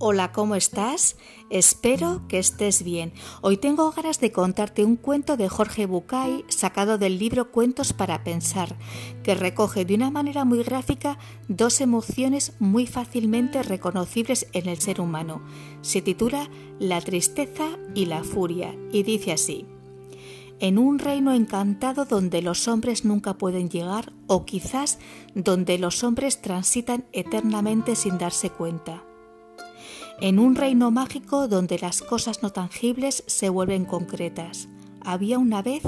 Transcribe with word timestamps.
Hola, 0.00 0.30
¿cómo 0.30 0.54
estás? 0.54 1.16
Espero 1.50 2.22
que 2.28 2.38
estés 2.38 2.84
bien. 2.84 3.12
Hoy 3.40 3.56
tengo 3.56 3.90
ganas 3.90 4.20
de 4.20 4.30
contarte 4.30 4.84
un 4.84 4.94
cuento 4.94 5.36
de 5.36 5.48
Jorge 5.48 5.86
Bucay 5.86 6.44
sacado 6.46 6.98
del 6.98 7.18
libro 7.18 7.50
Cuentos 7.50 7.92
para 7.92 8.22
Pensar, 8.22 8.76
que 9.24 9.34
recoge 9.34 9.84
de 9.84 9.96
una 9.96 10.12
manera 10.12 10.44
muy 10.44 10.62
gráfica 10.62 11.18
dos 11.48 11.80
emociones 11.80 12.52
muy 12.60 12.86
fácilmente 12.86 13.64
reconocibles 13.64 14.46
en 14.52 14.68
el 14.68 14.78
ser 14.78 15.00
humano. 15.00 15.42
Se 15.80 16.00
titula 16.00 16.48
La 16.78 17.00
tristeza 17.00 17.66
y 17.92 18.06
la 18.06 18.22
furia 18.22 18.76
y 18.92 19.02
dice 19.02 19.32
así. 19.32 19.66
En 20.60 20.78
un 20.78 21.00
reino 21.00 21.34
encantado 21.34 22.04
donde 22.04 22.40
los 22.40 22.68
hombres 22.68 23.04
nunca 23.04 23.34
pueden 23.34 23.68
llegar 23.68 24.12
o 24.28 24.44
quizás 24.44 25.00
donde 25.34 25.76
los 25.76 26.04
hombres 26.04 26.40
transitan 26.40 27.04
eternamente 27.12 27.96
sin 27.96 28.16
darse 28.16 28.50
cuenta 28.50 29.07
en 30.20 30.38
un 30.38 30.56
reino 30.56 30.90
mágico 30.90 31.48
donde 31.48 31.78
las 31.78 32.02
cosas 32.02 32.42
no 32.42 32.50
tangibles 32.50 33.22
se 33.26 33.48
vuelven 33.48 33.84
concretas. 33.84 34.68
Había 35.04 35.38
una 35.38 35.62
vez 35.62 35.82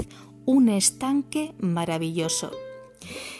un 0.45 0.69
estanque 0.69 1.53
maravilloso. 1.59 2.51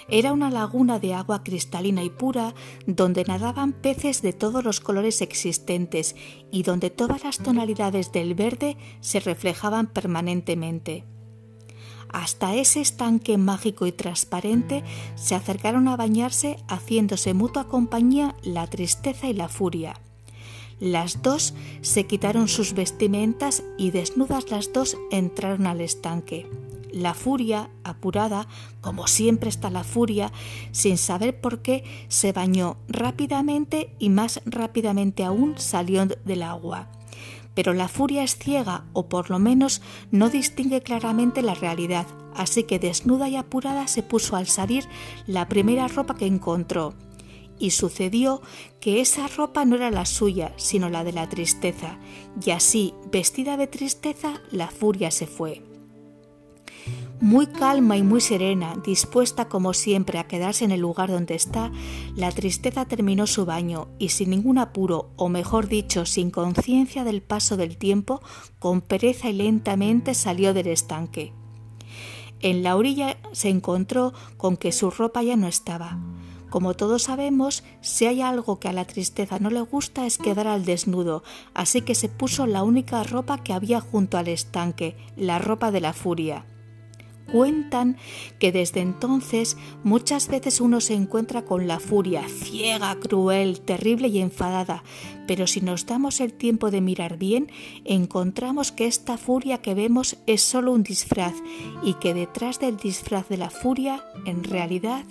Era 0.10 0.34
una 0.34 0.50
laguna 0.50 1.00
de 1.00 1.14
agua 1.14 1.44
cristalina 1.44 2.04
y 2.04 2.10
pura 2.10 2.54
donde 2.86 3.24
nadaban 3.24 3.72
peces 3.72 4.22
de 4.22 4.34
todos 4.34 4.64
los 4.64 4.82
colores 4.82 5.22
existentes 5.22 6.16
y 6.52 6.64
donde 6.64 6.90
todas 6.90 7.24
las 7.24 7.38
tonalidades 7.38 8.12
del 8.12 8.36
verde 8.36 8.76
se 9.00 9.22
reflejaban 9.22 9.88
permanentemente. 9.88 11.06
Hasta 12.10 12.56
ese 12.56 12.82
estanque 12.82 13.38
mágico 13.38 13.88
y 13.88 13.94
transparente 13.94 14.84
se 15.16 15.36
acercaron 15.36 15.88
a 15.88 15.96
bañarse 15.96 16.58
haciéndose 16.68 17.34
mutua 17.34 17.70
compañía 17.70 18.36
la 18.44 18.68
tristeza 18.68 19.28
y 19.28 19.34
la 19.34 19.48
furia. 19.48 19.94
Las 20.82 21.22
dos 21.22 21.54
se 21.82 22.08
quitaron 22.08 22.48
sus 22.48 22.74
vestimentas 22.74 23.62
y 23.78 23.92
desnudas 23.92 24.50
las 24.50 24.74
dos 24.74 24.98
entraron 25.12 25.68
al 25.68 25.80
estanque. 25.80 26.48
La 26.92 27.14
furia, 27.14 27.70
apurada, 27.84 28.48
como 28.82 29.06
siempre 29.06 29.50
está 29.50 29.70
la 29.70 29.84
furia, 29.84 30.32
sin 30.72 30.98
saber 30.98 31.40
por 31.40 31.62
qué, 31.62 31.84
se 32.08 32.32
bañó 32.32 32.78
rápidamente 32.88 33.94
y 34.00 34.10
más 34.10 34.42
rápidamente 34.44 35.24
aún 35.24 35.54
salió 35.60 36.04
del 36.08 36.42
agua. 36.42 36.88
Pero 37.54 37.74
la 37.74 37.88
furia 37.88 38.24
es 38.24 38.36
ciega 38.36 38.86
o 38.94 39.08
por 39.08 39.30
lo 39.30 39.38
menos 39.38 39.84
no 40.10 40.32
distingue 40.32 40.82
claramente 40.82 41.44
la 41.44 41.54
realidad, 41.54 42.08
así 42.34 42.64
que 42.64 42.80
desnuda 42.80 43.30
y 43.30 43.36
apurada 43.36 43.88
se 43.88 44.02
puso 44.02 44.36
al 44.36 44.48
salir 44.48 44.86
la 45.28 45.48
primera 45.48 45.88
ropa 45.88 46.16
que 46.16 46.26
encontró 46.26 46.96
y 47.62 47.72
sucedió 47.72 48.42
que 48.80 49.00
esa 49.00 49.28
ropa 49.28 49.64
no 49.64 49.76
era 49.76 49.92
la 49.92 50.06
suya, 50.06 50.52
sino 50.58 50.90
la 50.90 51.04
de 51.04 51.14
la 51.14 51.30
tristeza, 51.30 52.00
y 52.44 52.50
así, 52.50 52.96
vestida 53.12 53.56
de 53.56 53.68
tristeza, 53.68 54.42
la 54.52 54.68
furia 54.68 55.12
se 55.12 55.28
fue. 55.28 55.62
Muy 57.22 57.46
calma 57.46 57.98
y 57.98 58.02
muy 58.02 58.20
serena, 58.20 58.76
dispuesta 58.84 59.48
como 59.48 59.76
siempre 59.76 60.18
a 60.18 60.28
quedarse 60.28 60.66
en 60.66 60.72
el 60.72 60.82
lugar 60.82 61.12
donde 61.12 61.36
está, 61.36 61.72
la 62.16 62.32
tristeza 62.32 62.86
terminó 62.86 63.28
su 63.28 63.46
baño 63.46 63.90
y 64.00 64.10
sin 64.10 64.32
ningún 64.32 64.58
apuro, 64.58 65.12
o 65.18 65.30
mejor 65.30 65.68
dicho, 65.68 66.08
sin 66.08 66.32
conciencia 66.32 67.04
del 67.04 67.22
paso 67.22 67.58
del 67.58 67.78
tiempo, 67.78 68.22
con 68.58 68.82
pereza 68.82 69.30
y 69.30 69.34
lentamente 69.34 70.16
salió 70.16 70.56
del 70.56 70.66
estanque. 70.66 71.32
En 72.40 72.64
la 72.64 72.76
orilla 72.76 73.18
se 73.34 73.50
encontró 73.50 74.14
con 74.38 74.58
que 74.58 74.72
su 74.72 74.90
ropa 74.90 75.22
ya 75.22 75.36
no 75.36 75.48
estaba. 75.48 76.00
Como 76.52 76.74
todos 76.74 77.04
sabemos, 77.04 77.64
si 77.80 78.08
hay 78.08 78.22
algo 78.22 78.60
que 78.60 78.68
a 78.68 78.74
la 78.74 78.84
tristeza 78.84 79.40
no 79.40 79.50
le 79.50 79.62
gusta 79.62 80.06
es 80.06 80.18
quedar 80.18 80.48
al 80.48 80.66
desnudo, 80.66 81.24
así 81.54 81.80
que 81.82 81.96
se 81.96 82.10
puso 82.10 82.46
la 82.46 82.62
única 82.64 83.02
ropa 83.04 83.42
que 83.42 83.54
había 83.54 83.80
junto 83.80 84.18
al 84.18 84.28
estanque, 84.28 84.98
la 85.16 85.40
ropa 85.40 85.72
de 85.72 85.80
la 85.80 85.94
furia. 85.94 86.46
Cuentan 87.30 87.98
que 88.40 88.52
desde 88.52 88.82
entonces 88.82 89.58
muchas 89.84 90.28
veces 90.28 90.62
uno 90.62 90.82
se 90.82 90.94
encuentra 90.94 91.44
con 91.44 91.68
la 91.68 91.80
furia, 91.80 92.24
ciega, 92.28 92.96
cruel, 93.00 93.62
terrible 93.62 94.08
y 94.10 94.20
enfadada, 94.20 94.84
pero 95.28 95.48
si 95.48 95.62
nos 95.62 95.86
damos 95.86 96.20
el 96.20 96.34
tiempo 96.34 96.72
de 96.72 96.82
mirar 96.82 97.18
bien, 97.18 97.52
encontramos 97.86 98.72
que 98.72 98.88
esta 98.88 99.18
furia 99.18 99.60
que 99.60 99.74
vemos 99.74 100.18
es 100.28 100.42
solo 100.42 100.72
un 100.74 100.84
disfraz 100.84 101.36
y 101.84 101.94
que 101.96 102.14
detrás 102.14 102.60
del 102.60 102.78
disfraz 102.78 103.30
de 103.30 103.38
la 103.38 103.50
furia, 103.50 104.04
en 104.26 104.44
realidad, 104.44 105.06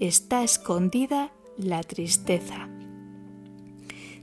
está 0.00 0.44
escondida 0.44 1.32
la 1.58 1.82
tristeza. 1.82 2.68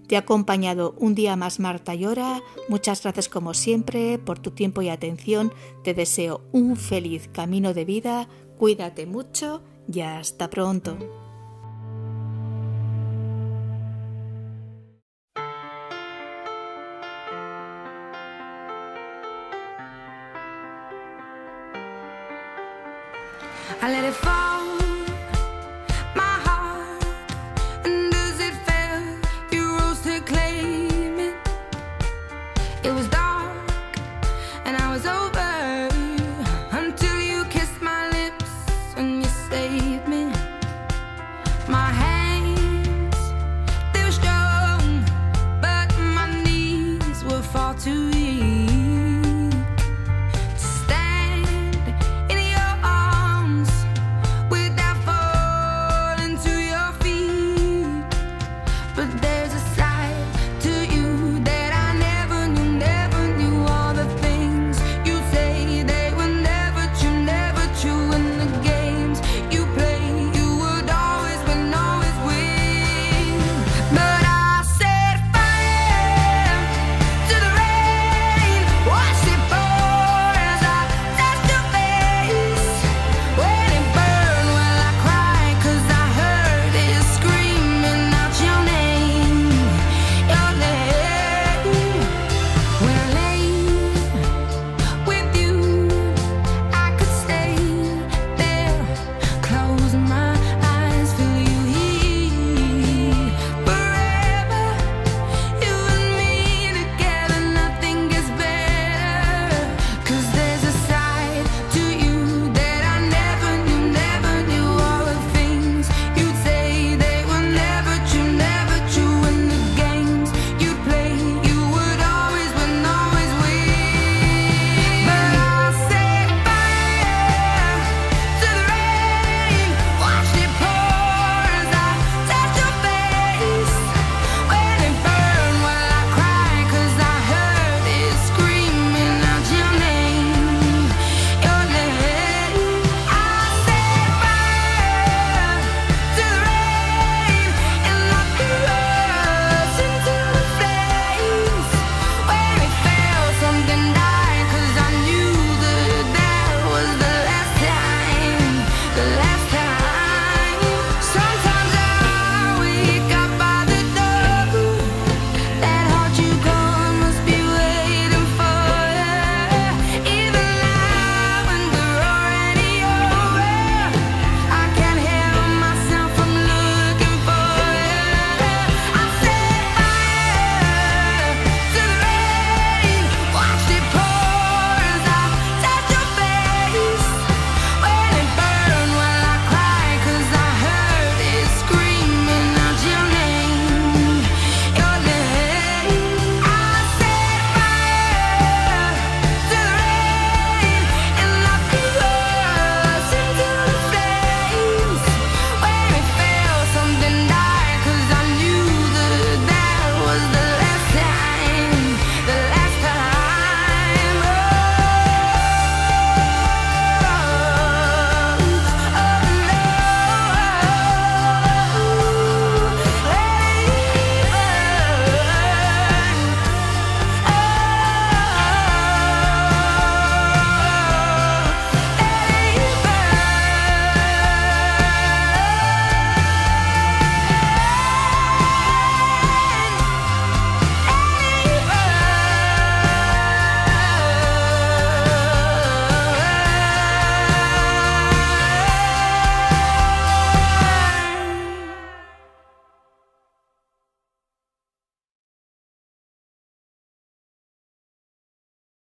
Te 0.08 0.16
ha 0.16 0.20
acompañado 0.20 0.96
un 0.98 1.16
día 1.16 1.36
más 1.36 1.60
Marta 1.60 1.96
Llora. 1.96 2.42
Muchas 2.68 3.02
gracias 3.02 3.30
como 3.30 3.54
siempre 3.54 4.20
por 4.20 4.40
tu 4.40 4.52
tiempo 4.52 4.82
y 4.82 4.90
atención. 4.90 5.54
Te 5.84 5.94
deseo 5.94 6.42
un 6.52 6.76
feliz 6.76 7.30
camino 7.32 7.74
de 7.74 7.86
vida. 7.86 8.28
Cuídate 8.58 9.06
mucho 9.06 9.62
y 9.92 10.02
hasta 10.02 10.50
pronto. 10.50 10.98